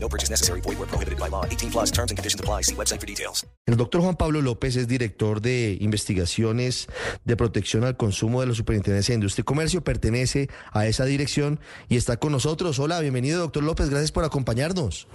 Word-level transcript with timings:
No 0.00 0.08
purchase 0.08 0.30
necessary. 0.30 0.60
Void 0.60 0.78
where 0.78 0.86
prohibited 0.86 1.18
by 1.18 1.28
law. 1.28 1.44
18 1.44 1.70
plus 1.70 1.90
terms 1.90 2.10
and 2.10 2.18
conditions 2.18 2.40
apply. 2.40 2.62
See 2.62 2.74
website 2.74 3.00
for 3.00 3.06
details. 3.06 3.46
El 3.66 3.76
doctor 3.76 4.00
Juan 4.00 4.16
Pablo 4.16 4.40
López 4.40 4.76
es 4.76 4.88
director 4.88 5.40
de 5.42 5.76
investigaciones 5.80 6.88
de 7.24 7.36
protección 7.36 7.84
al 7.84 7.96
consumo 7.96 8.40
de 8.40 8.46
la 8.46 8.54
Superintendencia 8.54 9.12
de 9.12 9.16
Industria 9.16 9.42
y 9.42 9.44
Comercio. 9.44 9.84
Pertenece 9.84 10.48
a 10.72 10.86
esa 10.86 11.04
dirección 11.04 11.60
y 11.88 11.96
está 11.96 12.16
con 12.16 12.32
nosotros. 12.32 12.78
Hola, 12.78 13.00
bienvenido, 13.00 13.40
doctor 13.40 13.62
López. 13.62 13.90
Gracias 13.90 14.12
por 14.12 14.24
acompañarnos. 14.24 15.06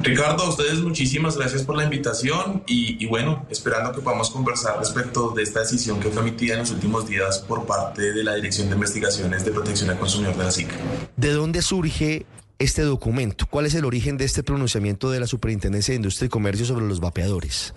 Ricardo, 0.00 0.44
a 0.44 0.48
ustedes 0.50 0.80
muchísimas 0.80 1.36
gracias 1.36 1.62
por 1.62 1.76
la 1.76 1.84
invitación 1.84 2.62
y, 2.66 3.02
y, 3.02 3.08
bueno, 3.08 3.46
esperando 3.50 3.92
que 3.92 4.00
podamos 4.00 4.30
conversar 4.30 4.78
respecto 4.78 5.30
de 5.30 5.42
esta 5.42 5.60
decisión 5.60 5.98
que 6.00 6.10
fue 6.10 6.22
emitida 6.22 6.54
en 6.54 6.60
los 6.60 6.70
últimos 6.70 7.08
días 7.08 7.38
por 7.38 7.66
parte 7.66 8.12
de 8.12 8.22
la 8.22 8.34
Dirección 8.34 8.68
de 8.68 8.74
Investigaciones 8.74 9.44
de 9.44 9.50
Protección 9.52 9.90
al 9.90 9.98
Consumidor 9.98 10.36
de 10.36 10.44
la 10.44 10.50
SIC. 10.50 10.68
¿De 11.16 11.32
dónde 11.32 11.62
surge 11.62 12.26
este 12.58 12.82
documento? 12.82 13.46
¿Cuál 13.48 13.66
es 13.66 13.74
el 13.74 13.84
origen 13.84 14.16
de 14.16 14.24
este 14.24 14.42
pronunciamiento 14.42 15.10
de 15.10 15.20
la 15.20 15.26
Superintendencia 15.26 15.92
de 15.92 15.96
Industria 15.96 16.26
y 16.26 16.30
Comercio 16.30 16.66
sobre 16.66 16.86
los 16.86 17.00
vapeadores? 17.00 17.74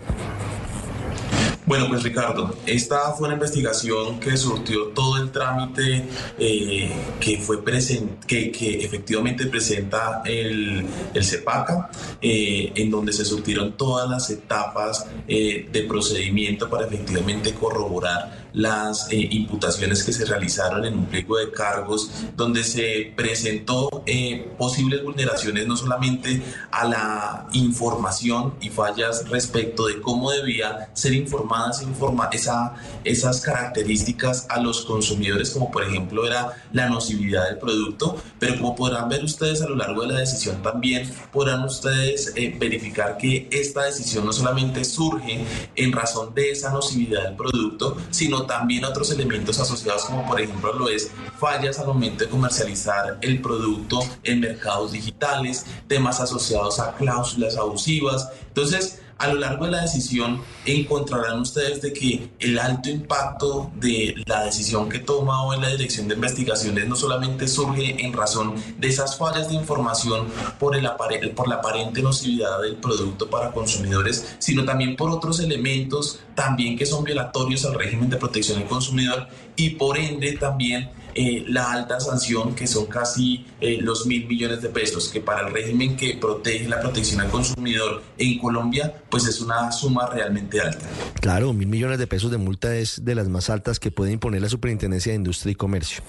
Bueno, 1.70 1.86
pues 1.88 2.02
Ricardo, 2.02 2.56
esta 2.66 3.12
fue 3.12 3.28
una 3.28 3.34
investigación 3.34 4.18
que 4.18 4.36
surtió 4.36 4.88
todo 4.88 5.22
el 5.22 5.30
trámite 5.30 6.04
eh, 6.36 6.90
que 7.20 7.38
fue 7.38 7.62
present, 7.62 8.24
que, 8.24 8.50
efectivamente 8.84 9.46
presenta 9.46 10.22
el, 10.24 10.84
el 11.14 11.24
CEPACA, 11.24 11.90
eh, 12.20 12.72
en 12.74 12.90
donde 12.90 13.12
se 13.12 13.24
surtieron 13.24 13.76
todas 13.76 14.10
las 14.10 14.30
etapas 14.30 15.06
eh, 15.28 15.68
de 15.70 15.82
procedimiento 15.84 16.68
para 16.68 16.86
efectivamente 16.86 17.54
corroborar 17.54 18.49
las 18.52 19.10
eh, 19.10 19.28
imputaciones 19.30 20.04
que 20.04 20.12
se 20.12 20.24
realizaron 20.24 20.84
en 20.84 20.94
un 20.98 21.06
pliego 21.06 21.38
de 21.38 21.50
cargos 21.50 22.10
donde 22.36 22.64
se 22.64 23.12
presentó 23.16 24.02
eh, 24.06 24.50
posibles 24.58 25.02
vulneraciones 25.02 25.66
no 25.66 25.76
solamente 25.76 26.42
a 26.70 26.84
la 26.86 27.48
información 27.52 28.54
y 28.60 28.70
fallas 28.70 29.28
respecto 29.28 29.86
de 29.86 30.00
cómo 30.00 30.30
debía 30.30 30.90
ser 30.94 31.14
informada 31.14 31.70
informa 31.82 32.28
esa, 32.32 32.74
esas 33.04 33.40
características 33.40 34.46
a 34.48 34.60
los 34.60 34.84
consumidores, 34.84 35.50
como 35.50 35.70
por 35.70 35.84
ejemplo 35.84 36.26
era 36.26 36.52
la 36.72 36.88
nocividad 36.88 37.46
del 37.48 37.58
producto, 37.58 38.16
pero 38.38 38.56
como 38.56 38.74
podrán 38.74 39.08
ver 39.08 39.24
ustedes 39.24 39.62
a 39.62 39.68
lo 39.68 39.76
largo 39.76 40.02
de 40.02 40.08
la 40.08 40.20
decisión 40.20 40.62
también 40.62 41.10
podrán 41.32 41.64
ustedes 41.64 42.32
eh, 42.36 42.54
verificar 42.58 43.16
que 43.16 43.48
esta 43.50 43.84
decisión 43.84 44.26
no 44.26 44.32
solamente 44.32 44.84
surge 44.84 45.44
en 45.76 45.92
razón 45.92 46.34
de 46.34 46.50
esa 46.50 46.70
nocividad 46.70 47.24
del 47.24 47.36
producto, 47.36 47.96
sino 48.10 48.39
también 48.46 48.84
otros 48.84 49.10
elementos 49.10 49.58
asociados 49.58 50.04
como 50.04 50.26
por 50.26 50.40
ejemplo 50.40 50.72
lo 50.72 50.88
es 50.88 51.10
fallas 51.38 51.78
al 51.78 51.86
momento 51.86 52.24
de 52.24 52.30
comercializar 52.30 53.18
el 53.20 53.40
producto 53.40 54.00
en 54.22 54.40
mercados 54.40 54.92
digitales, 54.92 55.66
temas 55.88 56.20
asociados 56.20 56.78
a 56.80 56.94
cláusulas 56.94 57.56
abusivas. 57.56 58.30
Entonces, 58.48 59.00
a 59.20 59.28
lo 59.28 59.34
largo 59.34 59.66
de 59.66 59.72
la 59.72 59.82
decisión 59.82 60.40
encontrarán 60.64 61.40
ustedes 61.40 61.82
de 61.82 61.92
que 61.92 62.30
el 62.38 62.58
alto 62.58 62.88
impacto 62.88 63.70
de 63.76 64.14
la 64.26 64.44
decisión 64.44 64.88
que 64.88 64.98
toma 64.98 65.44
hoy 65.44 65.60
la 65.60 65.68
Dirección 65.68 66.08
de 66.08 66.14
Investigaciones 66.14 66.88
no 66.88 66.96
solamente 66.96 67.46
surge 67.46 68.02
en 68.02 68.14
razón 68.14 68.54
de 68.78 68.88
esas 68.88 69.18
fallas 69.18 69.48
de 69.48 69.54
información 69.54 70.26
por, 70.58 70.74
el 70.74 70.88
por 71.34 71.48
la 71.48 71.56
aparente 71.56 72.00
nocividad 72.00 72.62
del 72.62 72.76
producto 72.76 73.28
para 73.28 73.52
consumidores, 73.52 74.36
sino 74.38 74.64
también 74.64 74.96
por 74.96 75.10
otros 75.10 75.38
elementos 75.40 76.20
también 76.34 76.78
que 76.78 76.86
son 76.86 77.04
violatorios 77.04 77.66
al 77.66 77.74
régimen 77.74 78.08
de 78.08 78.16
protección 78.16 78.58
del 78.58 78.68
consumidor 78.68 79.28
y 79.54 79.70
por 79.70 79.98
ende 79.98 80.32
también 80.32 80.90
eh, 81.20 81.44
la 81.48 81.70
alta 81.70 82.00
sanción, 82.00 82.54
que 82.54 82.66
son 82.66 82.86
casi 82.86 83.44
eh, 83.60 83.76
los 83.82 84.06
mil 84.06 84.26
millones 84.26 84.62
de 84.62 84.70
pesos, 84.70 85.10
que 85.10 85.20
para 85.20 85.46
el 85.46 85.52
régimen 85.52 85.94
que 85.94 86.14
protege 86.14 86.66
la 86.66 86.80
protección 86.80 87.20
al 87.20 87.28
consumidor 87.28 88.02
en 88.16 88.38
Colombia, 88.38 89.02
pues 89.10 89.26
es 89.26 89.38
una 89.42 89.70
suma 89.70 90.06
realmente 90.06 90.62
alta. 90.62 90.86
Claro, 91.20 91.52
mil 91.52 91.68
millones 91.68 91.98
de 91.98 92.06
pesos 92.06 92.30
de 92.30 92.38
multa 92.38 92.74
es 92.74 93.04
de 93.04 93.14
las 93.14 93.28
más 93.28 93.50
altas 93.50 93.78
que 93.78 93.90
puede 93.90 94.12
imponer 94.12 94.40
la 94.40 94.48
Superintendencia 94.48 95.12
de 95.12 95.16
Industria 95.16 95.52
y 95.52 95.56
Comercio. 95.56 96.02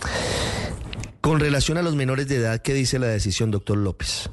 Con 1.19 1.41
relación 1.41 1.77
a 1.77 1.81
los 1.81 1.95
menores 1.95 2.29
de 2.29 2.37
edad, 2.37 2.61
¿qué 2.61 2.73
dice 2.73 2.97
la 2.97 3.07
decisión, 3.07 3.51
doctor 3.51 3.77
López? 3.77 4.29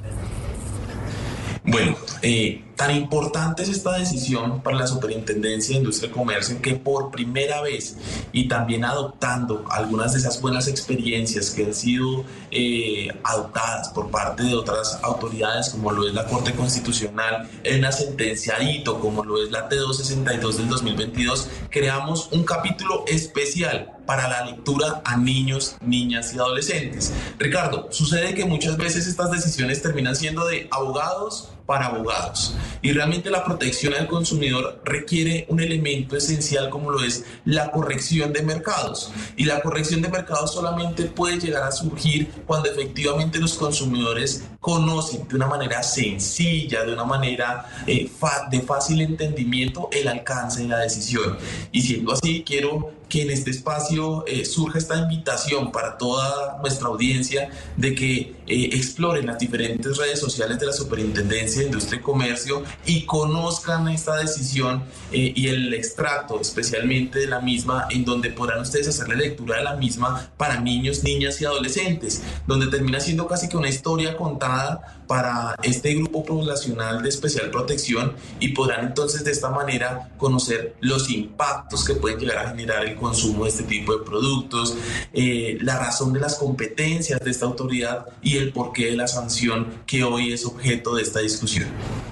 Bueno, 1.65 1.97
eh, 2.22 2.62
tan 2.78 2.94
importante 2.94 3.65
es 3.65 3.71
esta 3.71 3.99
decisión 3.99 4.62
para 4.62 4.78
la 4.78 4.87
Superintendencia 4.87 5.75
de 5.75 5.81
Industria 5.81 6.11
y 6.11 6.12
Comercio 6.12 6.62
que 6.62 6.77
por 6.77 7.11
primera 7.11 7.61
vez 7.61 7.97
y 8.33 8.47
también 8.47 8.84
adoptando 8.84 9.65
algunas 9.69 10.12
de 10.12 10.21
esas 10.21 10.41
buenas 10.41 10.69
experiencias 10.69 11.50
que 11.50 11.65
han 11.65 11.75
sido 11.75 12.25
eh, 12.53 13.09
adoptadas 13.25 13.88
por 13.88 14.12
parte 14.12 14.44
de 14.44 14.55
otras 14.55 14.97
autoridades 15.03 15.71
como 15.71 15.91
lo 15.91 16.06
es 16.06 16.15
la 16.15 16.27
Corte 16.27 16.53
Constitucional 16.53 17.50
en 17.65 17.81
una 17.81 17.91
sentencia 17.91 18.62
hito 18.62 19.00
como 19.00 19.25
lo 19.25 19.43
es 19.43 19.50
la 19.50 19.69
T262 19.69 20.53
del 20.53 20.69
2022, 20.69 21.49
creamos 21.71 22.28
un 22.31 22.44
capítulo 22.44 23.03
especial 23.09 23.91
para 24.06 24.28
la 24.28 24.44
lectura 24.44 25.03
a 25.05 25.17
niños, 25.17 25.77
niñas 25.83 26.33
y 26.33 26.38
adolescentes. 26.38 27.12
Ricardo, 27.41 27.88
sucede 27.91 28.34
que 28.34 28.44
muchas 28.44 28.77
veces 28.77 29.09
estas 29.09 29.33
decisiones 29.33 29.83
terminan 29.83 30.15
siendo 30.15 30.47
de 30.47 30.69
abogados 30.71 31.50
para 31.69 31.84
abogados. 31.84 32.56
Y 32.81 32.93
realmente 32.93 33.29
la 33.29 33.45
protección 33.45 33.93
al 33.93 34.06
consumidor 34.06 34.81
requiere 34.87 35.45
un 35.51 35.61
elemento 35.61 36.17
esencial 36.17 36.71
como 36.71 36.91
lo 36.91 37.05
es 37.05 37.27
la 37.45 37.71
corrección 37.71 38.33
de 38.33 38.41
mercados. 38.41 39.12
Y 39.37 39.45
la 39.45 39.61
corrección 39.61 40.01
de 40.01 40.09
mercados 40.09 40.55
solamente 40.55 41.05
puede 41.05 41.39
llegar 41.39 41.65
a 41.65 41.71
surgir 41.71 42.31
cuando 42.47 42.71
efectivamente 42.71 43.39
los 43.39 43.53
consumidores 43.53 44.45
conocen 44.61 45.29
de 45.29 45.37
una 45.37 45.47
manera 45.47 45.83
sencilla, 45.83 46.84
de 46.84 46.95
una 46.95 47.05
manera 47.05 47.67
eh, 47.87 48.11
de 48.50 48.61
fácil 48.62 49.03
entendimiento 49.03 49.91
el 49.93 50.09
alcance 50.09 50.62
de 50.62 50.69
la 50.69 50.79
decisión. 50.79 51.37
Y 51.71 51.83
siendo 51.83 52.15
así, 52.15 52.45
quiero 52.47 52.98
que 53.09 53.23
en 53.23 53.31
este 53.31 53.51
espacio 53.51 54.25
eh, 54.27 54.45
surja 54.45 54.79
esta 54.79 54.97
invitación 54.99 55.73
para 55.73 55.97
toda 55.97 56.59
nuestra 56.61 56.89
audiencia 56.89 57.51
de 57.77 57.95
que 57.95 58.37
eh, 58.47 58.71
exploren 58.73 59.27
las 59.27 59.39
diferentes 59.39 59.97
redes 59.97 60.21
sociales 60.21 60.59
de 60.59 60.67
la 60.67 60.73
Superintendencia 60.73 61.61
de 61.61 61.67
Industria 61.67 62.01
y 62.01 62.03
Comercio 62.03 62.63
y 62.87 63.03
conozcan 63.05 63.89
esta 63.89 64.17
decisión 64.17 64.85
eh, 65.13 65.33
y 65.35 65.49
el 65.49 65.73
extracto 65.75 66.41
especialmente 66.41 67.21
de 67.21 67.27
la 67.27 67.41
misma 67.41 67.87
en 67.91 68.05
donde 68.05 68.31
podrán 68.31 68.61
ustedes 68.61 68.89
hacer 68.89 69.09
la 69.09 69.17
lectura 69.17 69.59
de 69.59 69.65
la 69.65 69.77
misma 69.77 70.31
para 70.37 70.61
niños, 70.61 71.03
niñas 71.03 71.41
y 71.41 71.45
adolescentes, 71.45 72.23
donde 72.47 72.67
termina 72.69 73.01
siendo 73.01 73.27
casi 73.27 73.49
que 73.49 73.57
una 73.57 73.69
historia 73.69 74.17
contada 74.17 74.98
para 75.09 75.57
este 75.63 75.95
grupo 75.95 76.25
poblacional 76.25 77.03
de 77.03 77.09
especial 77.09 77.51
protección 77.51 78.15
y 78.39 78.49
podrán 78.49 78.87
entonces 78.87 79.25
de 79.25 79.33
esta 79.33 79.51
manera 79.51 80.11
conocer 80.19 80.77
los 80.81 81.11
impactos 81.11 81.85
que 81.85 81.95
pueden 81.95 82.21
llegar 82.21 82.39
a 82.39 82.51
generar 82.51 82.85
el 82.85 82.95
consumo 82.95 83.45
de 83.45 83.51
este 83.51 83.65
tipo 83.65 83.97
de 83.97 84.05
productos, 84.05 84.77
eh, 85.13 85.59
la 85.63 85.79
razón 85.79 86.13
de 86.13 86.21
las 86.21 86.37
competencias 86.37 87.21
de 87.21 87.31
esta 87.31 87.47
autoridad 87.47 88.07
y 88.23 88.37
el 88.37 88.53
porqué 88.53 88.91
de 88.91 88.97
la 88.97 89.09
sanción 89.09 89.83
que 89.87 90.05
hoy 90.05 90.33
es 90.33 90.45
objeto 90.45 90.95
de 90.95 91.03
esta 91.03 91.21
discusión. 91.21 91.69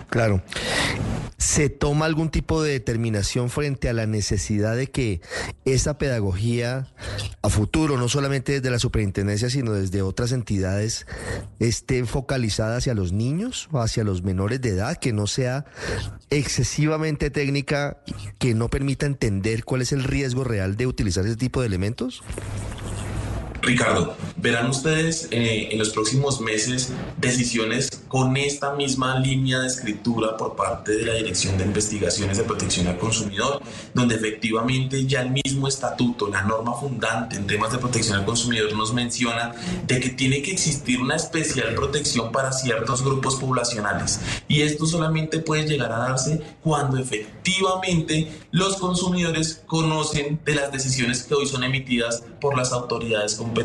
Claro. 0.08 0.42
¿Se 1.38 1.68
toma 1.68 2.06
algún 2.06 2.30
tipo 2.30 2.62
de 2.62 2.72
determinación 2.72 3.50
frente 3.50 3.88
a 3.88 3.92
la 3.92 4.06
necesidad 4.06 4.74
de 4.76 4.90
que 4.90 5.20
esa 5.64 5.98
pedagogía 5.98 6.88
a 7.42 7.50
futuro, 7.50 7.98
no 7.98 8.08
solamente 8.08 8.52
desde 8.52 8.70
la 8.70 8.78
superintendencia, 8.78 9.50
sino 9.50 9.72
desde 9.72 10.02
otras 10.02 10.32
entidades, 10.32 11.06
esté 11.58 12.04
focalizada 12.06 12.78
hacia 12.78 12.94
los 12.94 13.12
niños 13.12 13.68
o 13.70 13.80
hacia 13.80 14.02
los 14.02 14.22
menores 14.22 14.60
de 14.62 14.70
edad, 14.70 14.96
que 14.96 15.12
no 15.12 15.26
sea 15.26 15.66
excesivamente 16.30 17.30
técnica, 17.30 17.98
que 18.38 18.54
no 18.54 18.68
permita 18.68 19.06
entender 19.06 19.64
cuál 19.64 19.82
es 19.82 19.92
el 19.92 20.04
riesgo 20.04 20.42
real 20.42 20.76
de 20.76 20.86
utilizar 20.86 21.26
ese 21.26 21.36
tipo 21.36 21.60
de 21.60 21.66
elementos? 21.66 22.22
Ricardo, 23.66 24.14
verán 24.36 24.70
ustedes 24.70 25.26
eh, 25.32 25.70
en 25.72 25.78
los 25.80 25.90
próximos 25.90 26.40
meses 26.40 26.92
decisiones 27.18 27.90
con 28.06 28.36
esta 28.36 28.74
misma 28.74 29.18
línea 29.18 29.58
de 29.58 29.66
escritura 29.66 30.36
por 30.36 30.54
parte 30.54 30.92
de 30.92 31.04
la 31.04 31.14
Dirección 31.14 31.58
de 31.58 31.64
Investigaciones 31.64 32.38
de 32.38 32.44
Protección 32.44 32.86
al 32.86 32.96
Consumidor, 32.96 33.60
donde 33.92 34.14
efectivamente 34.14 35.04
ya 35.04 35.22
el 35.22 35.30
mismo 35.30 35.66
estatuto, 35.66 36.28
la 36.28 36.42
norma 36.42 36.74
fundante 36.74 37.34
en 37.34 37.48
temas 37.48 37.72
de 37.72 37.78
protección 37.78 38.18
al 38.18 38.24
consumidor 38.24 38.72
nos 38.74 38.94
menciona 38.94 39.52
de 39.84 39.98
que 39.98 40.10
tiene 40.10 40.42
que 40.42 40.52
existir 40.52 41.00
una 41.00 41.16
especial 41.16 41.74
protección 41.74 42.30
para 42.30 42.52
ciertos 42.52 43.02
grupos 43.02 43.34
poblacionales. 43.34 44.20
Y 44.46 44.60
esto 44.60 44.86
solamente 44.86 45.40
puede 45.40 45.66
llegar 45.66 45.90
a 45.90 45.98
darse 45.98 46.40
cuando 46.62 46.98
efectivamente 46.98 48.30
los 48.52 48.76
consumidores 48.76 49.62
conocen 49.66 50.40
de 50.44 50.54
las 50.54 50.70
decisiones 50.70 51.24
que 51.24 51.34
hoy 51.34 51.46
son 51.46 51.64
emitidas 51.64 52.22
por 52.40 52.56
las 52.56 52.72
autoridades 52.72 53.34
competentes. 53.34 53.55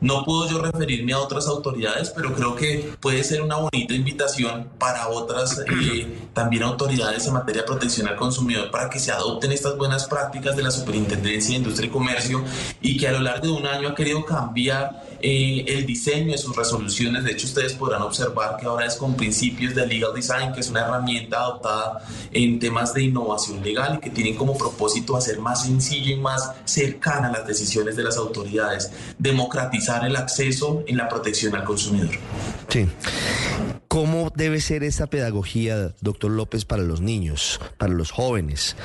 No 0.00 0.24
puedo 0.24 0.48
yo 0.48 0.58
referirme 0.60 1.12
a 1.12 1.18
otras 1.18 1.46
autoridades, 1.46 2.10
pero 2.10 2.34
creo 2.34 2.56
que 2.56 2.92
puede 3.00 3.22
ser 3.24 3.42
una 3.42 3.56
bonita 3.56 3.94
invitación 3.94 4.68
para 4.78 5.08
otras 5.08 5.60
eh, 5.60 6.28
también 6.34 6.62
autoridades 6.64 7.26
en 7.26 7.34
materia 7.34 7.62
de 7.62 7.66
protección 7.66 8.08
al 8.08 8.16
consumidor 8.16 8.70
para 8.70 8.90
que 8.90 8.98
se 8.98 9.12
adopten 9.12 9.52
estas 9.52 9.76
buenas 9.76 10.06
prácticas 10.06 10.56
de 10.56 10.62
la 10.62 10.70
Superintendencia 10.70 11.52
de 11.52 11.58
Industria 11.58 11.88
y 11.88 11.90
Comercio 11.90 12.44
y 12.80 12.96
que 12.96 13.08
a 13.08 13.12
lo 13.12 13.20
largo 13.20 13.46
de 13.46 13.52
un 13.52 13.66
año 13.66 13.88
ha 13.88 13.94
querido 13.94 14.24
cambiar 14.24 15.05
eh, 15.20 15.64
el 15.66 15.86
diseño 15.86 16.32
de 16.32 16.38
sus 16.38 16.54
resoluciones. 16.54 17.24
De 17.24 17.32
hecho, 17.32 17.46
ustedes 17.46 17.74
podrán 17.74 18.02
observar 18.02 18.56
que 18.58 18.66
ahora 18.66 18.86
es 18.86 18.96
con 18.96 19.16
principios 19.16 19.74
de 19.74 19.86
legal 19.86 20.12
design, 20.14 20.52
que 20.52 20.60
es 20.60 20.68
una 20.68 20.80
herramienta 20.80 21.38
adoptada 21.38 22.04
en 22.32 22.58
temas 22.58 22.94
de 22.94 23.04
innovación 23.04 23.62
legal 23.62 23.96
y 23.96 24.00
que 24.00 24.10
tienen 24.10 24.36
como 24.36 24.56
propósito 24.56 25.16
hacer 25.16 25.38
más 25.38 25.64
sencilla 25.64 26.12
y 26.12 26.16
más 26.16 26.52
cercana 26.64 27.30
las 27.30 27.46
decisiones 27.46 27.96
de 27.96 28.02
las 28.02 28.16
autoridades, 28.16 28.90
democratizar 29.18 30.04
el 30.06 30.16
acceso 30.16 30.82
en 30.86 30.96
la 30.96 31.08
protección 31.08 31.54
al 31.54 31.64
consumidor. 31.64 32.16
Sí. 32.68 32.86
¿Cómo 33.88 34.30
debe 34.34 34.60
ser 34.60 34.82
esa 34.82 35.06
pedagogía, 35.06 35.94
doctor 36.00 36.30
López, 36.30 36.64
para 36.64 36.82
los 36.82 37.00
niños, 37.00 37.60
para 37.78 37.92
los 37.92 38.10
jóvenes? 38.10 38.76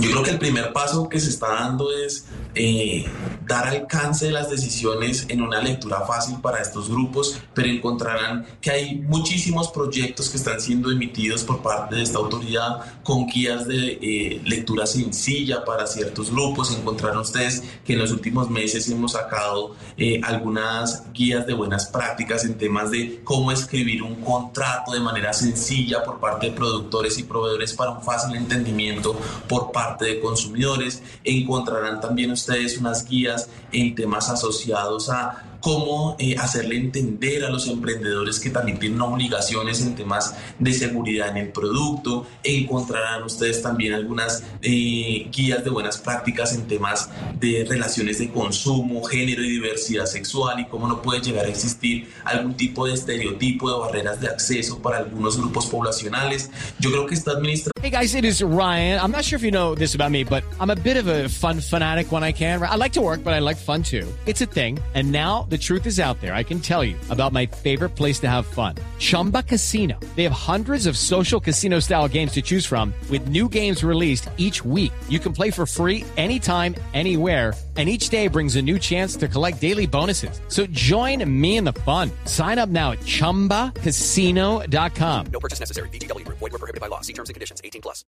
Yo 0.00 0.10
creo 0.10 0.22
que 0.22 0.30
el 0.30 0.38
primer 0.38 0.72
paso 0.72 1.08
que 1.08 1.20
se 1.20 1.30
está 1.30 1.48
dando 1.48 1.92
es 1.92 2.26
eh, 2.54 3.04
dar 3.46 3.66
alcance 3.66 4.26
de 4.26 4.32
las 4.32 4.50
decisiones 4.50 5.26
en 5.28 5.42
una 5.42 5.60
lectura 5.60 6.02
fácil 6.02 6.36
para 6.40 6.60
estos 6.60 6.88
grupos, 6.88 7.40
pero 7.54 7.68
encontrarán 7.68 8.46
que 8.60 8.70
hay 8.70 8.96
muchísimos 8.96 9.68
proyectos 9.68 10.28
que 10.28 10.36
están 10.36 10.60
siendo 10.60 10.90
emitidos 10.90 11.44
por 11.44 11.62
parte 11.62 11.96
de 11.96 12.02
esta 12.02 12.18
autoridad 12.18 12.80
con 13.02 13.26
guías 13.26 13.66
de 13.66 13.98
eh, 14.00 14.42
lectura 14.44 14.86
sencilla 14.86 15.64
para 15.64 15.86
ciertos 15.86 16.30
grupos. 16.30 16.76
Encontrarán 16.76 17.18
ustedes 17.18 17.62
que 17.84 17.94
en 17.94 18.00
los 18.00 18.12
últimos 18.12 18.50
meses 18.50 18.88
hemos 18.90 19.12
sacado 19.12 19.74
eh, 19.96 20.20
algunas 20.22 21.10
guías 21.12 21.46
de 21.46 21.54
buenas 21.54 21.86
prácticas 21.86 22.44
en 22.44 22.58
temas 22.58 22.90
de 22.90 23.20
cómo 23.24 23.50
escribir 23.52 24.02
un 24.02 24.16
contrato 24.16 24.92
de 24.92 25.00
manera 25.00 25.32
sencilla 25.32 26.02
por 26.04 26.20
parte 26.20 26.48
de 26.48 26.52
productores 26.52 27.18
y 27.18 27.22
proveedores 27.22 27.72
para 27.72 27.92
un 27.92 28.02
fácil 28.02 28.36
entendimiento 28.36 29.18
por 29.48 29.72
parte 29.72 30.04
de 30.04 30.20
consumidores. 30.20 31.02
Encontrarán 31.24 32.00
también 32.00 32.30
ustedes 32.38 32.78
unas 32.78 33.04
guías 33.04 33.48
en 33.72 33.94
temas 33.94 34.28
asociados 34.30 35.10
a 35.10 35.57
cómo 35.60 36.16
eh, 36.18 36.36
hacerle 36.38 36.76
entender 36.76 37.44
a 37.44 37.50
los 37.50 37.66
emprendedores 37.68 38.38
que 38.40 38.50
también 38.50 38.78
tienen 38.78 39.00
obligaciones 39.00 39.80
en 39.82 39.94
temas 39.94 40.34
de 40.58 40.72
seguridad 40.72 41.30
en 41.30 41.36
el 41.38 41.48
producto. 41.52 42.26
Encontrarán 42.42 43.24
ustedes 43.24 43.62
también 43.62 43.94
algunas 43.94 44.42
eh, 44.62 45.28
guías 45.30 45.64
de 45.64 45.70
buenas 45.70 45.98
prácticas 45.98 46.54
en 46.54 46.66
temas 46.66 47.10
de 47.38 47.66
relaciones 47.68 48.18
de 48.18 48.30
consumo, 48.30 49.02
género 49.04 49.42
y 49.42 49.50
diversidad 49.50 50.06
sexual 50.06 50.60
y 50.60 50.66
cómo 50.66 50.86
no 50.86 51.02
puede 51.02 51.20
llegar 51.20 51.46
a 51.46 51.48
existir 51.48 52.08
algún 52.24 52.54
tipo 52.54 52.86
de 52.86 52.94
estereotipo 52.94 53.70
de 53.70 53.78
barreras 53.78 54.20
de 54.20 54.28
acceso 54.28 54.80
para 54.80 54.98
algunos 54.98 55.36
grupos 55.36 55.66
poblacionales. 55.66 56.50
Yo 56.78 56.90
creo 56.90 57.06
que 57.06 57.14
esta 57.14 57.32
administración... 57.32 57.72
Hey 57.82 57.90
guys, 57.90 58.14
it 58.14 58.24
is 58.24 58.42
Ryan. 58.42 59.00
I'm 59.00 59.10
not 59.10 59.24
sure 59.24 59.36
if 59.36 59.42
you 59.42 59.50
know 59.50 59.74
this 59.74 59.94
about 59.94 60.10
me, 60.10 60.24
but 60.24 60.44
I'm 60.60 60.70
a 60.70 60.76
bit 60.76 60.96
of 60.96 61.06
a 61.06 61.28
fun 61.28 61.60
fanatic 61.60 62.12
when 62.12 62.22
I 62.22 62.32
can. 62.32 62.62
I 62.62 62.76
like 62.76 62.92
to 62.94 63.00
work, 63.00 63.24
but 63.24 63.32
I 63.32 63.38
like 63.38 63.56
fun 63.56 63.82
too. 63.82 64.06
It's 64.26 64.42
a 64.42 64.46
thing. 64.46 64.78
And 64.94 65.10
now 65.10 65.46
the 65.48 65.58
truth 65.58 65.86
is 65.86 66.00
out 66.00 66.20
there. 66.20 66.34
I 66.34 66.42
can 66.42 66.60
tell 66.60 66.82
you 66.82 66.96
about 67.08 67.32
my 67.32 67.46
favorite 67.46 67.90
place 67.90 68.18
to 68.20 68.28
have 68.28 68.46
fun 68.46 68.74
Chumba 68.98 69.42
Casino. 69.42 69.98
They 70.16 70.24
have 70.24 70.32
hundreds 70.32 70.86
of 70.86 70.96
social 70.96 71.40
casino 71.40 71.78
style 71.78 72.08
games 72.08 72.32
to 72.32 72.42
choose 72.42 72.66
from, 72.66 72.92
with 73.10 73.28
new 73.28 73.48
games 73.48 73.84
released 73.84 74.28
each 74.36 74.64
week. 74.64 74.92
You 75.08 75.20
can 75.20 75.32
play 75.32 75.50
for 75.50 75.66
free 75.66 76.04
anytime, 76.16 76.74
anywhere, 76.94 77.54
and 77.78 77.88
each 77.88 78.08
day 78.10 78.26
brings 78.28 78.56
a 78.56 78.62
new 78.62 78.78
chance 78.78 79.14
to 79.16 79.28
collect 79.28 79.60
daily 79.60 79.86
bonuses. 79.86 80.40
So 80.48 80.66
join 80.66 81.24
me 81.30 81.56
in 81.58 81.64
the 81.64 81.72
fun. 81.86 82.10
Sign 82.24 82.58
up 82.58 82.68
now 82.68 82.90
at 82.92 83.00
chumbacasino.com. 83.00 85.26
No 85.32 85.38
purchase 85.40 85.60
necessary. 85.60 85.88
VGW 85.90 86.24
Group. 86.24 86.38
Void 86.40 86.52
were 86.52 86.58
prohibited 86.58 86.80
by 86.80 86.88
law. 86.88 87.00
See 87.02 87.12
terms 87.12 87.28
and 87.30 87.34
conditions. 87.34 87.60
18 87.62 87.80
plus. 87.80 88.04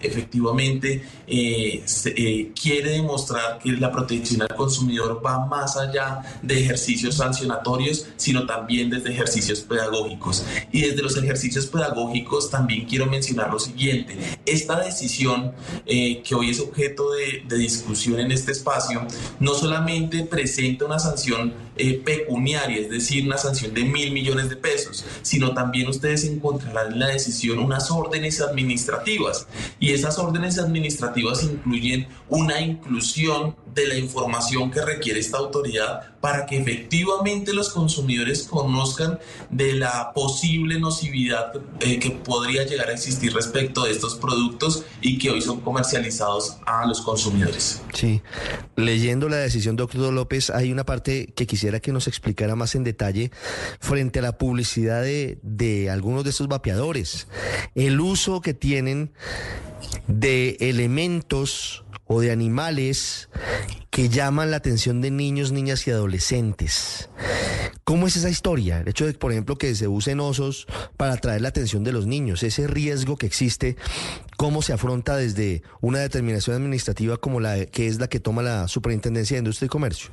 efectivamente 0.00 1.02
eh, 1.26 1.82
se- 1.86 2.14
eh, 2.16 2.52
quiere 2.60 2.90
demostrar 2.90 3.58
que 3.58 3.72
la 3.72 3.90
protección 3.90 4.42
al 4.42 4.54
consumidor 4.54 5.22
va 5.24 5.46
más 5.46 5.76
allá 5.76 6.22
de 6.42 6.60
ejercicios 6.60 7.16
sancionatorios, 7.16 8.06
sino 8.16 8.46
también 8.46 8.90
desde 8.90 9.10
ejercicios 9.10 9.60
pedagógicos. 9.60 10.44
Y 10.70 10.82
desde 10.82 11.02
los 11.02 11.16
ejercicios 11.16 11.66
pedagógicos 11.66 12.50
también 12.50 12.84
quiero 12.86 13.06
mencionar 13.06 13.50
lo 13.50 13.58
siguiente. 13.58 14.16
Esta 14.44 14.78
decisión 14.80 15.52
eh, 15.86 16.22
que 16.22 16.34
hoy 16.34 16.50
es 16.50 16.60
objeto 16.60 17.10
de, 17.12 17.42
de 17.48 17.56
discusión 17.56 18.20
en 18.20 18.30
este 18.32 18.52
no 19.40 19.54
solamente 19.54 20.24
presenta 20.24 20.84
una 20.84 20.98
sanción 20.98 21.52
eh, 21.76 22.00
pecuniaria, 22.04 22.78
es 22.78 22.90
decir, 22.90 23.24
una 23.24 23.38
sanción 23.38 23.72
de 23.72 23.84
mil 23.84 24.12
millones 24.12 24.48
de 24.48 24.56
pesos, 24.56 25.04
sino 25.22 25.54
también 25.54 25.88
ustedes 25.88 26.24
encontrarán 26.24 26.92
en 26.92 26.98
la 26.98 27.08
decisión 27.08 27.58
unas 27.58 27.90
órdenes 27.90 28.40
administrativas. 28.40 29.46
Y 29.78 29.92
esas 29.92 30.18
órdenes 30.18 30.58
administrativas 30.58 31.44
incluyen 31.44 32.08
una 32.28 32.60
inclusión 32.60 33.54
de 33.74 33.86
la 33.86 33.96
información 33.96 34.70
que 34.70 34.82
requiere 34.82 35.20
esta 35.20 35.38
autoridad 35.38 36.17
para 36.20 36.46
que 36.46 36.58
efectivamente 36.58 37.52
los 37.52 37.70
consumidores 37.70 38.42
conozcan 38.42 39.18
de 39.50 39.74
la 39.74 40.12
posible 40.12 40.80
nocividad 40.80 41.52
eh, 41.80 41.98
que 41.98 42.10
podría 42.10 42.64
llegar 42.64 42.88
a 42.88 42.92
existir 42.92 43.32
respecto 43.32 43.84
de 43.84 43.92
estos 43.92 44.16
productos 44.16 44.84
y 45.00 45.18
que 45.18 45.30
hoy 45.30 45.40
son 45.40 45.60
comercializados 45.60 46.58
a 46.66 46.86
los 46.86 47.00
consumidores. 47.02 47.82
Sí. 47.94 48.22
Leyendo 48.76 49.28
la 49.28 49.36
decisión, 49.36 49.76
doctor 49.76 50.12
López, 50.12 50.50
hay 50.50 50.72
una 50.72 50.84
parte 50.84 51.32
que 51.34 51.46
quisiera 51.46 51.80
que 51.80 51.92
nos 51.92 52.08
explicara 52.08 52.56
más 52.56 52.74
en 52.74 52.84
detalle 52.84 53.30
frente 53.80 54.18
a 54.18 54.22
la 54.22 54.38
publicidad 54.38 55.02
de, 55.02 55.38
de 55.42 55.90
algunos 55.90 56.24
de 56.24 56.30
estos 56.30 56.48
vapeadores. 56.48 57.28
El 57.74 58.00
uso 58.00 58.40
que 58.40 58.54
tienen 58.54 59.12
de 60.06 60.56
elementos 60.60 61.84
o 62.08 62.20
de 62.20 62.32
animales 62.32 63.28
que 63.90 64.08
llaman 64.08 64.50
la 64.50 64.56
atención 64.56 65.00
de 65.00 65.10
niños, 65.10 65.52
niñas 65.52 65.86
y 65.86 65.90
adolescentes. 65.90 67.08
¿Cómo 67.84 68.06
es 68.06 68.16
esa 68.16 68.28
historia? 68.28 68.80
El 68.80 68.88
hecho 68.88 69.06
de, 69.06 69.14
por 69.14 69.32
ejemplo, 69.32 69.56
que 69.56 69.74
se 69.74 69.88
usen 69.88 70.20
osos 70.20 70.66
para 70.96 71.14
atraer 71.14 71.40
la 71.40 71.48
atención 71.48 71.84
de 71.84 71.92
los 71.92 72.06
niños, 72.06 72.42
ese 72.42 72.66
riesgo 72.66 73.16
que 73.16 73.26
existe, 73.26 73.76
¿cómo 74.36 74.60
se 74.60 74.72
afronta 74.72 75.16
desde 75.16 75.62
una 75.80 76.00
determinación 76.00 76.56
administrativa 76.56 77.16
como 77.16 77.40
la 77.40 77.64
que 77.64 77.86
es 77.86 77.98
la 77.98 78.08
que 78.08 78.20
toma 78.20 78.42
la 78.42 78.68
Superintendencia 78.68 79.36
de 79.36 79.38
Industria 79.38 79.66
y 79.66 79.70
Comercio? 79.70 80.10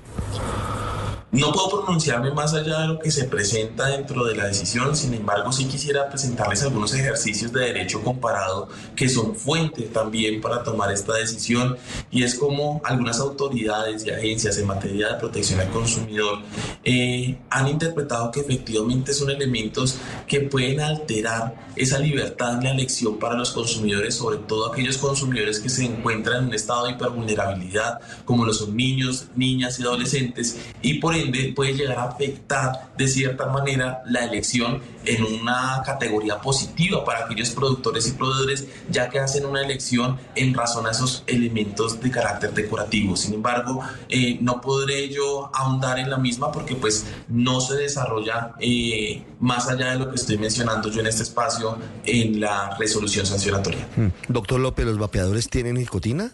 No 1.36 1.52
puedo 1.52 1.84
pronunciarme 1.84 2.32
más 2.32 2.54
allá 2.54 2.80
de 2.80 2.88
lo 2.88 3.00
que 3.00 3.12
se 3.12 3.26
presenta 3.26 3.88
dentro 3.88 4.24
de 4.24 4.36
la 4.36 4.46
decisión, 4.46 4.96
sin 4.96 5.14
embargo 5.14 5.52
sí 5.52 5.66
quisiera 5.66 6.08
presentarles 6.08 6.64
algunos 6.64 6.94
ejercicios 6.94 7.52
de 7.52 7.60
derecho 7.60 8.02
comparado 8.02 8.70
que 8.96 9.10
son 9.10 9.36
fuente 9.36 9.82
también 9.84 10.40
para 10.40 10.64
tomar 10.64 10.94
esta 10.94 11.16
decisión 11.16 11.76
y 12.10 12.24
es 12.24 12.36
como 12.36 12.82
algunas 12.86 13.20
autoridades 13.20 14.06
y 14.06 14.12
agencias 14.12 14.58
en 14.60 14.68
materia 14.68 15.10
de 15.10 15.16
protección 15.16 15.60
al 15.60 15.70
consumidor 15.72 16.40
eh, 16.86 17.38
han 17.50 17.68
interpretado 17.68 18.32
que 18.32 18.40
efectivamente 18.40 19.14
son 19.14 19.30
elementos 19.30 19.98
que 20.28 20.40
pueden 20.40 20.80
alterar 20.80 21.66
esa 21.76 22.00
libertad 22.00 22.54
en 22.54 22.64
la 22.64 22.72
elección 22.72 23.20
para 23.20 23.36
los 23.36 23.52
consumidores, 23.52 24.16
sobre 24.16 24.38
todo 24.38 24.72
aquellos 24.72 24.98
consumidores 24.98 25.60
que 25.60 25.70
se 25.70 25.84
encuentran 25.84 26.44
en 26.44 26.46
un 26.46 26.54
estado 26.54 26.86
de 26.86 26.94
hipervulnerabilidad, 26.94 28.00
como 28.24 28.46
lo 28.46 28.54
son 28.54 28.76
niños, 28.76 29.26
niñas 29.36 29.80
y 29.80 29.84
adolescentes, 29.84 30.58
y 30.82 31.00
por 31.00 31.16
puede 31.56 31.74
llegar 31.74 32.00
a 32.00 32.04
afectar 32.06 32.92
de 32.98 33.08
cierta 33.08 33.48
manera 33.48 34.02
la 34.06 34.26
elección 34.26 34.82
en 35.06 35.24
una 35.24 35.82
categoría 35.86 36.40
positiva 36.40 37.04
para 37.04 37.26
aquellos 37.26 37.52
productores 37.52 38.08
y 38.08 38.12
proveedores, 38.12 38.68
ya 38.90 39.10
que 39.10 39.20
hacen 39.20 39.46
una 39.46 39.62
elección 39.62 40.18
en 40.36 40.54
razón 40.54 40.88
a 40.88 40.92
esos 40.92 41.24
elementos 41.28 42.02
de 42.02 42.12
carácter 42.12 42.54
decorativo. 42.54 43.16
Sin 43.16 43.36
embargo, 43.36 43.82
eh, 44.10 44.38
no 44.42 44.62
podré 44.62 45.10
yo 45.10 45.52
ahondar 45.54 46.00
en 46.00 46.10
la 46.10 46.18
misma 46.18 46.52
porque 46.52 46.76
pues 46.76 47.06
no 47.28 47.62
se 47.62 47.76
desarrolla 47.76 48.54
eh, 48.60 49.24
más 49.40 49.68
allá 49.68 49.92
de 49.92 50.00
lo 50.00 50.10
que 50.10 50.16
estoy 50.16 50.38
mencionando 50.38 50.90
yo 50.90 51.02
en 51.02 51.08
este 51.08 51.24
espacio 51.24 51.78
en 52.06 52.40
la 52.40 52.76
resolución 52.78 53.26
sancionatoria. 53.26 53.88
Mm. 53.96 54.08
Doctor 54.30 54.60
López, 54.60 54.86
¿los 54.86 54.98
vapeadores 54.98 55.50
tienen 55.50 55.76
nicotina? 55.76 56.32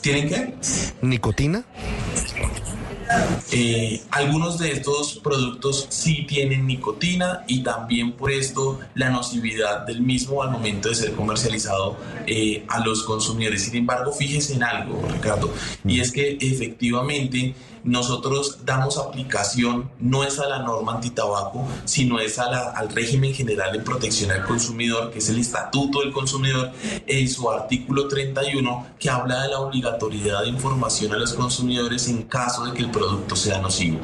¿Tienen 0.00 0.28
qué? 0.28 0.54
¿Nicotina? 1.02 1.64
Eh, 3.52 4.02
algunos 4.10 4.58
de 4.58 4.72
estos 4.72 5.18
productos 5.18 5.86
sí 5.88 6.24
tienen 6.28 6.66
nicotina 6.66 7.44
y 7.48 7.62
también 7.62 8.12
por 8.12 8.30
esto 8.30 8.78
la 8.94 9.10
nocividad 9.10 9.86
del 9.86 10.02
mismo 10.02 10.42
al 10.42 10.50
momento 10.50 10.88
de 10.88 10.94
ser 10.94 11.12
comercializado 11.12 11.96
eh, 12.26 12.64
a 12.68 12.84
los 12.84 13.02
consumidores. 13.02 13.64
Sin 13.64 13.76
embargo, 13.76 14.12
fíjese 14.12 14.54
en 14.54 14.62
algo, 14.62 15.02
Ricardo, 15.12 15.52
y 15.84 16.00
es 16.00 16.12
que 16.12 16.38
efectivamente 16.40 17.54
nosotros 17.84 18.58
damos 18.64 18.98
aplicación 18.98 19.90
no 19.98 20.24
es 20.24 20.38
a 20.38 20.48
la 20.48 20.60
norma 20.60 20.94
antitabaco, 20.94 21.66
sino 21.84 22.20
es 22.20 22.38
a 22.38 22.50
la, 22.50 22.70
al 22.70 22.88
régimen 22.90 23.34
general 23.34 23.72
de 23.72 23.80
protección 23.80 24.30
al 24.30 24.44
consumidor, 24.44 25.10
que 25.10 25.18
es 25.18 25.28
el 25.28 25.38
Estatuto 25.38 26.00
del 26.00 26.12
Consumidor, 26.12 26.72
en 27.06 27.28
su 27.28 27.50
artículo 27.50 28.08
31, 28.08 28.86
que 28.98 29.10
habla 29.10 29.42
de 29.42 29.48
la 29.48 29.60
obligatoriedad 29.60 30.42
de 30.42 30.48
información 30.48 31.12
a 31.12 31.16
los 31.16 31.34
consumidores 31.34 32.08
en 32.08 32.24
caso 32.24 32.64
de 32.66 32.72
que 32.72 32.82
el 32.82 32.90
producto 32.90 33.36
sea 33.36 33.58
nocivo. 33.58 33.98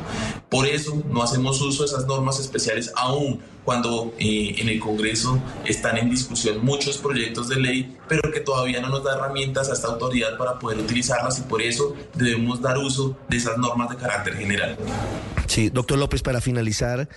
Por 0.48 0.66
eso 0.66 1.02
no 1.08 1.22
hacemos 1.22 1.60
uso 1.60 1.82
de 1.82 1.88
esas 1.88 2.06
normas 2.06 2.40
especiales 2.40 2.92
aún 2.96 3.40
cuando 3.66 4.14
eh, 4.18 4.54
en 4.58 4.68
el 4.68 4.78
Congreso 4.78 5.42
están 5.64 5.98
en 5.98 6.08
discusión 6.08 6.64
muchos 6.64 6.98
proyectos 6.98 7.48
de 7.48 7.56
ley, 7.56 7.96
pero 8.08 8.30
que 8.32 8.40
todavía 8.40 8.80
no 8.80 8.88
nos 8.88 9.02
da 9.02 9.16
herramientas 9.16 9.68
a 9.68 9.72
esta 9.72 9.88
autoridad 9.88 10.38
para 10.38 10.58
poder 10.58 10.78
utilizarlas 10.78 11.40
y 11.40 11.42
por 11.42 11.60
eso 11.60 11.94
debemos 12.14 12.62
dar 12.62 12.78
uso 12.78 13.18
de 13.28 13.36
esas 13.36 13.58
normas 13.58 13.90
de 13.90 13.96
carácter 13.96 14.36
general. 14.36 14.78
Sí, 15.48 15.68
doctor 15.68 15.98
López, 15.98 16.22
para 16.22 16.40
finalizar, 16.40 17.08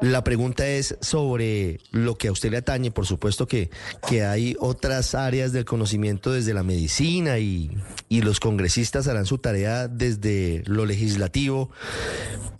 la 0.00 0.24
pregunta 0.24 0.66
es 0.66 0.96
sobre 1.00 1.80
lo 1.90 2.16
que 2.16 2.28
a 2.28 2.32
usted 2.32 2.50
le 2.50 2.58
atañe. 2.58 2.90
Por 2.90 3.06
supuesto 3.06 3.46
que, 3.46 3.70
que 4.08 4.24
hay 4.24 4.56
otras 4.60 5.14
áreas 5.14 5.52
del 5.52 5.66
conocimiento 5.66 6.32
desde 6.32 6.54
la 6.54 6.62
medicina 6.62 7.38
y, 7.38 7.70
y 8.08 8.22
los 8.22 8.40
congresistas 8.40 9.06
harán 9.06 9.26
su 9.26 9.38
tarea 9.38 9.88
desde 9.88 10.62
lo 10.66 10.86
legislativo, 10.86 11.70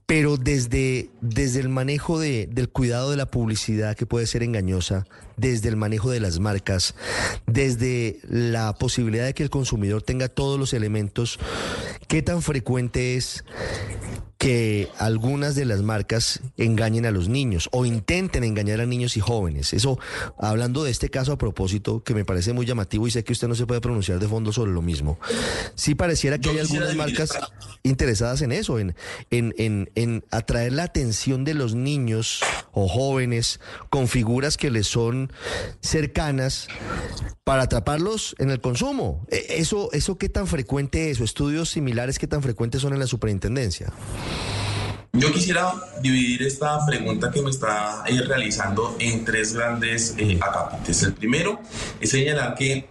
pero 0.09 0.39
desde, 0.39 1.11
desde 1.21 1.61
el 1.61 1.69
manejo 1.69 2.19
de, 2.19 2.47
del 2.47 2.71
cuidado 2.71 3.11
de 3.11 3.19
la 3.19 3.27
publicidad 3.27 3.95
que 3.95 4.07
puede 4.07 4.27
ser 4.27 4.43
engañosa, 4.43 5.07
desde 5.37 5.69
el 5.69 5.77
manejo 5.77 6.11
de 6.11 6.19
las 6.19 6.41
marcas, 6.41 6.95
desde 7.47 8.19
la 8.27 8.73
posibilidad 8.73 9.27
de 9.27 9.35
que 9.35 9.43
el 9.43 9.51
consumidor 9.51 10.01
tenga 10.01 10.29
todos 10.29 10.59
los 10.59 10.73
elementos, 10.73 11.39
¿qué 12.07 12.23
tan 12.23 12.41
frecuente 12.41 13.17
es 13.17 13.45
que 14.39 14.89
algunas 14.99 15.57
de 15.57 15.65
las 15.65 15.83
marcas 15.83 16.41
engañen 16.57 17.07
a 17.07 17.11
los 17.11 17.29
niños 17.29 17.69
o 17.73 17.85
intenten 17.85 18.45
engañar 18.45 18.81
a 18.81 18.87
niños 18.87 19.17
y 19.17 19.21
jóvenes. 19.21 19.73
Eso, 19.73 19.99
hablando 20.39 20.85
de 20.85 20.93
este 20.93 21.11
caso 21.11 21.33
a 21.33 21.39
propósito, 21.39 22.05
que 22.05 22.15
me 22.15 22.25
parece 22.25 22.53
muy 22.53 22.65
llamativo 22.65 23.09
y 23.09 23.11
sé 23.11 23.25
que 23.25 23.33
usted 23.33 23.49
no 23.49 23.57
se 23.57 23.67
puede 23.67 23.81
pronunciar 23.81 24.21
de 24.21 24.29
fondo 24.29 24.53
sobre 24.53 24.71
lo 24.71 24.81
mismo, 24.81 25.19
sí 25.75 25.97
pareciera 25.97 26.39
que 26.39 26.51
hay 26.51 26.61
algunas 26.61 26.95
marcas 26.95 27.37
interesadas 27.83 28.41
en 28.43 28.53
eso, 28.53 28.79
en, 28.79 28.95
en, 29.31 29.55
en, 29.59 29.91
en 29.97 30.25
atraer 30.31 30.73
la 30.73 30.85
atención 30.85 31.45
de 31.45 31.55
los 31.55 31.75
niños 31.75 32.41
o 32.73 32.87
jóvenes 32.87 33.59
con 33.91 34.07
figuras 34.07 34.57
que 34.57 34.71
les 34.71 34.87
son 34.87 35.33
cercanas 35.81 36.69
para 37.43 37.63
atraparlos 37.63 38.37
en 38.39 38.51
el 38.51 38.61
consumo. 38.61 39.27
E, 39.31 39.57
eso, 39.59 39.91
eso 39.93 40.17
qué 40.17 40.29
tan 40.29 40.47
frecuente 40.47 41.11
es, 41.11 41.21
o 41.21 41.25
estudios 41.25 41.71
similares 41.71 42.19
qué 42.19 42.27
tan 42.27 42.43
frecuentes 42.43 42.83
son 42.83 42.93
en 42.93 43.01
la 43.01 43.07
superintendencia. 43.07 43.93
Yo 45.13 45.33
quisiera 45.33 45.73
dividir 46.01 46.43
esta 46.43 46.85
pregunta 46.87 47.31
que 47.31 47.43
me 47.43 47.51
está 47.51 48.05
eh, 48.07 48.21
realizando 48.23 48.95
en 49.01 49.25
tres 49.25 49.53
grandes 49.53 50.15
eh, 50.17 50.39
acápites. 50.41 51.03
El 51.03 51.15
primero 51.15 51.61
es 52.01 52.11
señalar 52.11 52.55
que 52.55 52.89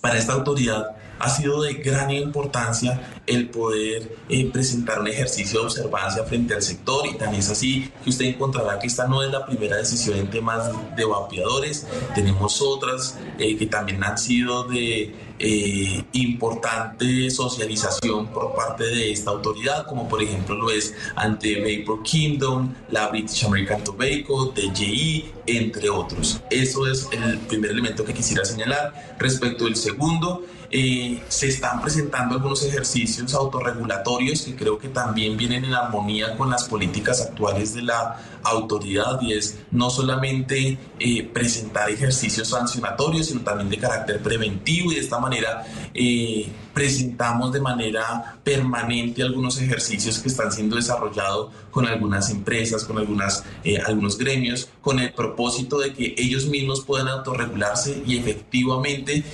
para 0.00 0.18
esta 0.18 0.34
autoridad 0.34 0.96
ha 1.18 1.28
sido 1.28 1.62
de 1.62 1.74
gran 1.74 2.10
importancia 2.10 3.19
el 3.30 3.48
poder 3.48 4.16
eh, 4.28 4.50
presentar 4.52 5.00
un 5.00 5.08
ejercicio 5.08 5.60
de 5.60 5.66
observancia 5.66 6.24
frente 6.24 6.54
al 6.54 6.62
sector 6.62 7.06
y 7.06 7.14
tan 7.14 7.32
es 7.34 7.48
así 7.48 7.90
que 8.02 8.10
usted 8.10 8.24
encontrará 8.24 8.78
que 8.78 8.88
esta 8.88 9.06
no 9.06 9.22
es 9.22 9.30
la 9.30 9.46
primera 9.46 9.76
decisión 9.76 10.18
en 10.18 10.28
temas 10.28 10.68
de 10.96 11.04
vapeadores, 11.04 11.86
tenemos 12.14 12.60
otras 12.60 13.18
eh, 13.38 13.56
que 13.56 13.66
también 13.66 14.02
han 14.02 14.18
sido 14.18 14.64
de 14.64 15.14
eh, 15.38 16.04
importante 16.12 17.30
socialización 17.30 18.26
por 18.26 18.54
parte 18.54 18.84
de 18.84 19.12
esta 19.12 19.30
autoridad, 19.30 19.86
como 19.86 20.08
por 20.08 20.22
ejemplo 20.22 20.56
lo 20.56 20.70
es 20.70 20.92
ante 21.14 21.60
Vapor 21.60 22.02
Kingdom, 22.02 22.74
la 22.90 23.08
British 23.08 23.44
American 23.44 23.82
Tobacco, 23.84 24.52
DJI, 24.54 25.32
entre 25.46 25.88
otros. 25.88 26.40
Eso 26.50 26.86
es 26.86 27.08
el 27.12 27.38
primer 27.38 27.70
elemento 27.70 28.04
que 28.04 28.12
quisiera 28.12 28.44
señalar. 28.44 29.16
Respecto 29.18 29.64
del 29.64 29.76
segundo, 29.76 30.44
eh, 30.72 31.20
se 31.28 31.48
están 31.48 31.82
presentando 31.82 32.36
algunos 32.36 32.62
ejercicios 32.64 33.19
autorregulatorios 33.34 34.42
que 34.42 34.56
creo 34.56 34.78
que 34.78 34.88
también 34.88 35.36
vienen 35.36 35.64
en 35.64 35.74
armonía 35.74 36.36
con 36.36 36.50
las 36.50 36.64
políticas 36.64 37.20
actuales 37.20 37.74
de 37.74 37.82
la 37.82 38.39
autoridad 38.42 39.20
y 39.20 39.32
es 39.32 39.58
no 39.70 39.90
solamente 39.90 40.78
eh, 40.98 41.30
presentar 41.32 41.90
ejercicios 41.90 42.48
sancionatorios, 42.48 43.26
sino 43.26 43.40
también 43.42 43.68
de 43.70 43.78
carácter 43.78 44.22
preventivo 44.22 44.92
y 44.92 44.96
de 44.96 45.00
esta 45.00 45.18
manera 45.18 45.64
eh, 45.94 46.48
presentamos 46.74 47.52
de 47.52 47.60
manera 47.60 48.38
permanente 48.44 49.22
algunos 49.22 49.60
ejercicios 49.60 50.18
que 50.18 50.28
están 50.28 50.52
siendo 50.52 50.76
desarrollados 50.76 51.52
con 51.70 51.86
algunas 51.86 52.30
empresas, 52.30 52.84
con 52.84 52.98
algunas, 52.98 53.44
algunos 53.86 54.18
gremios, 54.18 54.68
con 54.80 54.98
el 54.98 55.12
propósito 55.12 55.78
de 55.78 55.92
que 55.92 56.14
ellos 56.16 56.46
mismos 56.46 56.80
puedan 56.82 57.08
autorregularse 57.08 58.02
y 58.06 58.18
efectivamente, 58.18 59.24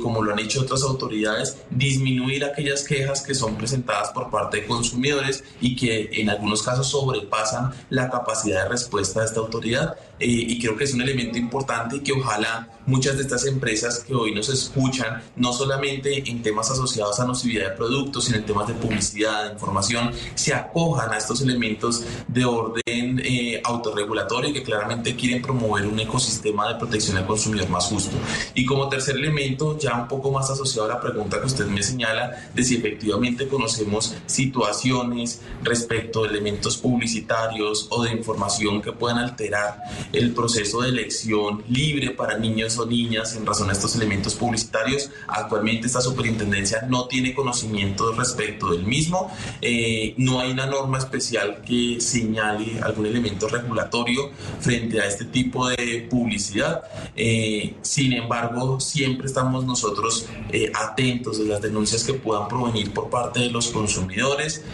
como 0.00 0.22
lo 0.22 0.32
han 0.32 0.38
hecho 0.38 0.62
otras 0.62 0.82
autoridades 0.82 1.58
disminuir 1.70 2.44
aquellas 2.44 2.84
quejas 2.84 3.22
que 3.22 3.34
son 3.34 3.56
presentadas 3.56 4.10
por 4.10 4.30
parte 4.30 4.60
de 4.60 4.66
consumidores 4.66 5.44
y 5.60 5.76
que 5.76 6.10
en 6.12 6.30
algunos 6.30 6.62
casos 6.62 6.88
sobrepasan 6.88 7.72
la 7.90 8.10
capacidad 8.10 8.53
de 8.62 8.68
respuesta 8.68 9.20
de 9.20 9.26
esta 9.26 9.40
autoridad. 9.40 9.96
Eh, 10.18 10.26
y 10.26 10.58
creo 10.60 10.76
que 10.76 10.84
es 10.84 10.94
un 10.94 11.02
elemento 11.02 11.38
importante 11.38 11.96
y 11.96 12.00
que 12.00 12.12
ojalá 12.12 12.68
muchas 12.86 13.16
de 13.16 13.22
estas 13.22 13.46
empresas 13.46 14.00
que 14.00 14.14
hoy 14.14 14.34
nos 14.34 14.48
escuchan, 14.48 15.22
no 15.36 15.52
solamente 15.52 16.28
en 16.28 16.42
temas 16.42 16.70
asociados 16.70 17.18
a 17.18 17.26
nocividad 17.26 17.70
de 17.70 17.76
productos, 17.76 18.26
sino 18.26 18.38
en 18.38 18.46
temas 18.46 18.68
de 18.68 18.74
publicidad, 18.74 19.46
de 19.46 19.52
información, 19.54 20.12
se 20.34 20.54
acojan 20.54 21.12
a 21.12 21.18
estos 21.18 21.40
elementos 21.40 22.04
de 22.28 22.44
orden 22.44 23.20
eh, 23.24 23.53
autorregulatorio 23.64 24.52
que 24.52 24.62
claramente 24.62 25.16
quieren 25.16 25.42
promover 25.42 25.86
un 25.86 25.98
ecosistema 25.98 26.68
de 26.68 26.76
protección 26.76 27.16
al 27.16 27.26
consumidor 27.26 27.68
más 27.68 27.86
justo. 27.86 28.16
Y 28.54 28.64
como 28.64 28.88
tercer 28.88 29.16
elemento, 29.16 29.78
ya 29.78 29.94
un 29.94 30.08
poco 30.08 30.30
más 30.30 30.50
asociado 30.50 30.90
a 30.90 30.94
la 30.94 31.00
pregunta 31.00 31.40
que 31.40 31.46
usted 31.46 31.66
me 31.66 31.82
señala 31.82 32.48
de 32.54 32.62
si 32.62 32.76
efectivamente 32.76 33.48
conocemos 33.48 34.14
situaciones 34.26 35.40
respecto 35.62 36.22
de 36.22 36.28
elementos 36.28 36.76
publicitarios 36.76 37.88
o 37.90 38.02
de 38.02 38.12
información 38.12 38.82
que 38.82 38.92
puedan 38.92 39.18
alterar 39.18 39.78
el 40.12 40.32
proceso 40.32 40.82
de 40.82 40.90
elección 40.90 41.62
libre 41.68 42.10
para 42.10 42.38
niños 42.38 42.78
o 42.78 42.86
niñas 42.86 43.34
en 43.36 43.46
razón 43.46 43.70
a 43.70 43.72
estos 43.72 43.96
elementos 43.96 44.34
publicitarios. 44.34 45.10
Actualmente 45.26 45.86
esta 45.86 46.00
superintendencia 46.00 46.82
no 46.88 47.06
tiene 47.06 47.34
conocimiento 47.34 48.12
respecto 48.12 48.70
del 48.70 48.84
mismo. 48.84 49.30
Eh, 49.60 50.14
no 50.18 50.40
hay 50.40 50.52
una 50.52 50.66
norma 50.66 50.98
especial 50.98 51.62
que 51.66 52.00
señale 52.00 52.80
algún 52.82 53.06
elemento 53.06 53.48
regulatorio 53.54 54.30
frente 54.60 55.00
a 55.00 55.06
este 55.06 55.24
tipo 55.24 55.68
de 55.68 56.06
publicidad. 56.10 56.82
Eh, 57.16 57.74
sin 57.82 58.12
embargo, 58.12 58.80
siempre 58.80 59.26
estamos 59.26 59.64
nosotros 59.64 60.26
eh, 60.52 60.70
atentos 60.74 61.38
de 61.38 61.46
las 61.46 61.62
denuncias 61.62 62.04
que 62.04 62.14
puedan 62.14 62.48
provenir 62.48 62.92
por 62.92 63.10
parte 63.10 63.40
de 63.40 63.50
los 63.50 63.68
consumidores, 63.68 64.64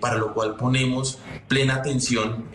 para 0.00 0.16
lo 0.16 0.32
cual 0.32 0.56
ponemos 0.56 1.18
plena 1.48 1.74
atención 1.76 2.46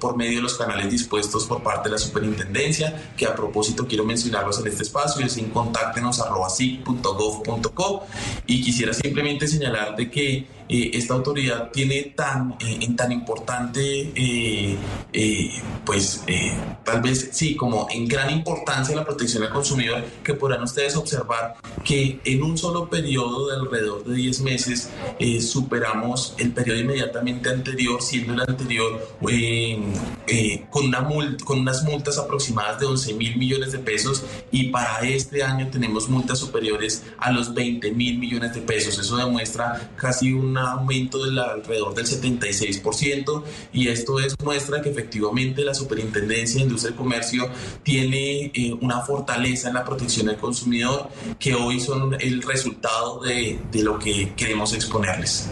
por 0.00 0.16
medio 0.16 0.36
de 0.36 0.42
los 0.42 0.54
canales 0.54 0.90
dispuestos 0.90 1.46
por 1.46 1.62
parte 1.62 1.88
de 1.88 1.94
la 1.94 1.98
superintendencia, 1.98 3.12
que 3.16 3.26
a 3.26 3.34
propósito 3.34 3.86
quiero 3.86 4.04
mencionarlos 4.04 4.60
en 4.60 4.68
este 4.68 4.84
espacio, 4.84 5.24
es 5.24 5.36
en 5.36 5.50
contáctenos.gov.co 5.50 8.06
y 8.46 8.62
quisiera 8.62 8.92
simplemente 8.92 9.48
señalar 9.48 9.96
de 9.96 10.10
que 10.10 10.59
eh, 10.72 10.90
esta 10.94 11.14
autoridad 11.14 11.70
tiene 11.72 12.12
tan, 12.14 12.52
eh, 12.60 12.78
en 12.80 12.94
tan 12.94 13.10
importante, 13.10 14.12
eh, 14.14 14.78
pues 15.84 16.22
tal 16.84 17.02
vez 17.02 17.30
sí, 17.32 17.56
como 17.56 17.88
en 17.90 18.06
gran 18.06 18.30
importancia 18.30 18.94
la 18.94 19.04
protección 19.04 19.42
al 19.42 19.50
consumidor, 19.50 20.04
que 20.22 20.34
podrán 20.34 20.62
ustedes 20.62 20.94
observar 20.94 21.56
que 21.84 22.20
en 22.24 22.42
un 22.44 22.56
solo 22.56 22.88
periodo 22.88 23.48
de 23.48 23.56
alrededor 23.56 24.04
de 24.04 24.14
10 24.14 24.40
meses 24.42 24.90
superamos 25.40 26.34
el 26.38 26.52
periodo 26.52 26.78
inmediatamente 26.78 27.50
anterior, 27.50 28.00
siendo 28.00 28.34
el 28.34 28.40
anterior, 28.40 29.16
eh, 29.28 29.78
eh, 30.26 30.66
con, 30.70 30.86
una 30.86 31.08
con 31.44 31.60
unas 31.60 31.82
multas 31.82 32.18
aproximadas 32.18 32.78
de 32.78 32.86
11 32.86 33.14
mil 33.14 33.36
millones 33.36 33.72
de 33.72 33.78
pesos 33.78 34.24
y 34.50 34.68
para 34.68 35.00
este 35.00 35.42
año 35.42 35.68
tenemos 35.70 36.08
multas 36.08 36.38
superiores 36.38 37.02
a 37.18 37.32
los 37.32 37.52
20 37.52 37.90
mil 37.92 38.18
millones 38.18 38.54
de 38.54 38.60
pesos. 38.60 38.98
Eso 38.98 39.16
demuestra 39.16 39.90
casi 39.96 40.32
un 40.32 40.56
aumento 40.60 41.24
del 41.24 41.38
alrededor 41.38 41.94
del 41.94 42.06
76% 42.06 43.42
y 43.72 43.88
esto 43.88 44.20
es 44.20 44.34
muestra 44.42 44.80
que 44.82 44.90
efectivamente 44.90 45.64
la 45.64 45.74
Superintendencia 45.74 46.58
de 46.58 46.62
Industria 46.64 46.94
y 46.94 46.96
Comercio 46.96 47.48
tiene 47.82 48.52
eh, 48.54 48.76
una 48.80 49.00
fortaleza 49.00 49.68
en 49.68 49.74
la 49.74 49.84
protección 49.84 50.26
del 50.26 50.36
consumidor 50.36 51.08
que 51.38 51.54
hoy 51.54 51.80
son 51.80 52.16
el 52.20 52.42
resultado 52.42 53.20
de, 53.20 53.58
de 53.70 53.82
lo 53.82 53.98
que 53.98 54.34
queremos 54.34 54.72
exponerles. 54.74 55.48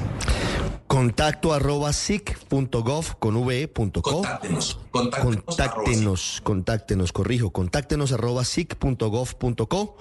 Contacto 0.86 1.52
arroba 1.52 1.92
sic.gov 1.92 3.18
con 3.18 3.36
v.co. 3.36 4.00
Contáctenos. 4.00 4.78
Contáctenos, 4.90 5.44
contáctenos, 5.44 6.40
contáctenos, 6.42 7.12
corrijo, 7.12 7.50
contáctenos 7.50 8.12
arroba 8.12 8.44
sic.gov.co 8.44 9.96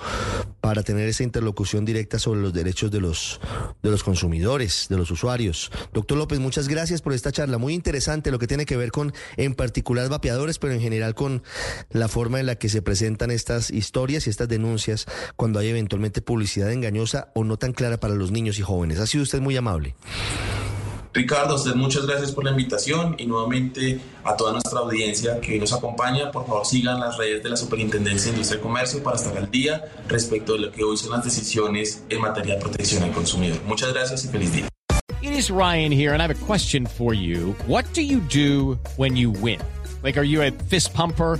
para 0.62 0.84
tener 0.84 1.08
esa 1.08 1.24
interlocución 1.24 1.86
directa 1.86 2.20
sobre 2.20 2.42
los 2.42 2.54
derechos 2.54 2.92
de 2.92 3.02
los, 3.02 3.40
de 3.84 3.92
los 3.92 4.04
consumidores, 4.04 4.88
de 4.90 4.98
los 4.98 5.12
usuarios. 5.12 5.72
Doctor 5.94 6.18
López, 6.18 6.40
muchas 6.40 6.68
gracias 6.68 7.02
por 7.02 7.14
esta 7.14 7.32
charla. 7.32 7.58
Muy 7.58 7.74
interesante 7.74 8.32
lo 8.32 8.40
que 8.40 8.48
tiene 8.48 8.66
que 8.66 8.78
ver 8.78 8.92
con, 8.92 9.14
en 9.36 9.56
particular, 9.56 10.10
vapeadores, 10.10 10.60
pero 10.60 10.74
en 10.74 10.82
general 10.82 11.16
con 11.16 11.44
la 11.92 12.08
forma 12.08 12.40
en 12.40 12.46
la 12.46 12.56
que 12.56 12.70
se 12.70 12.82
presentan 12.82 13.32
estas 13.32 13.70
historias 13.72 14.28
y 14.28 14.30
estas 14.30 14.48
denuncias 14.48 15.06
cuando 15.36 15.60
hay 15.60 15.70
eventualmente 15.70 16.22
publicidad 16.22 16.72
engañosa 16.72 17.32
o 17.36 17.44
no 17.44 17.58
tan 17.58 17.74
clara 17.74 18.00
para 18.00 18.16
los 18.16 18.32
niños 18.32 18.60
y 18.60 18.62
jóvenes. 18.62 19.00
Ha 19.00 19.08
sido 19.08 19.24
usted 19.24 19.42
muy 19.42 19.58
amable. 19.58 19.96
Ricardo, 21.18 21.58
muchas 21.74 22.06
gracias 22.06 22.32
por 22.32 22.44
la 22.44 22.52
invitación 22.52 23.16
y 23.18 23.26
nuevamente 23.26 24.00
a 24.24 24.36
toda 24.36 24.52
nuestra 24.52 24.82
audiencia 24.82 25.42
que 25.42 25.58
nos 25.58 25.74
acompaña, 25.74 26.32
por 26.32 26.46
favor 26.46 26.64
sigan 26.64 27.00
las 27.00 27.18
redes 27.18 27.42
de 27.42 27.50
la 27.50 27.58
Superintendencia 27.58 28.26
de 28.26 28.38
Industria 28.38 28.60
y 28.60 28.62
Comercio 28.62 29.02
para 29.02 29.16
estar 29.16 29.36
al 29.36 29.50
día 29.50 29.84
respecto 30.08 30.54
de 30.54 30.60
lo 30.60 30.72
que 30.72 30.84
hoy 30.84 30.96
son 30.96 31.10
las 31.10 31.24
decisiones 31.24 32.04
en 32.10 32.22
materia 32.22 32.54
de 32.54 32.62
protección 32.62 33.02
al 33.02 33.14
consumidor. 33.14 33.58
Muchas 33.66 33.94
gracias 33.94 34.26
y 34.26 34.28
feliz 34.28 34.54
día. 34.54 34.68
It 35.24 35.32
is 35.32 35.50
Ryan 35.50 35.92
here 35.92 36.14
and 36.14 36.22
I 36.22 36.28
have 36.28 36.30
a 36.30 36.46
question 36.46 36.86
for 36.86 37.16
you. 37.16 37.56
What 37.66 37.86
do 37.96 38.04
you 38.04 38.20
do 38.20 38.78
when 38.98 39.18
you 39.18 39.32
win? 39.32 39.60
Like 40.04 40.20
are 40.20 40.26
you 40.26 40.44
a 40.44 40.52
fist 40.70 40.94
pumper? 40.94 41.40